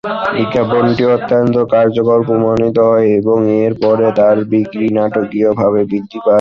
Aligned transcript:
বিজ্ঞাপনটি 0.35 1.03
অত্যন্ত 1.15 1.55
কার্যকর 1.73 2.19
প্রমাণিত 2.27 2.77
হয় 2.89 3.07
এবং 3.19 3.37
এর 3.61 3.73
পরে 3.81 4.07
তার 4.19 4.37
বিক্রি 4.51 4.85
নাটকীয়ভাবে 4.97 5.81
বৃদ্ধি 5.83 6.17
পায়। 6.17 6.29